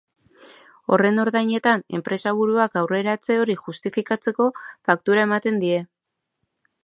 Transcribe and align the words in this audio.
Horren 0.95 1.23
ordainetan, 1.23 1.83
enpresaburuak 1.97 2.79
aurreratze 2.81 3.37
hori 3.43 3.57
justifikatzeko 3.65 4.49
faktura 4.89 5.27
ematen 5.29 5.61
die. 5.65 5.77